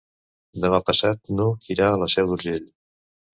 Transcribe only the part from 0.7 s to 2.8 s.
passat n'Hug irà a la Seu d'Urgell.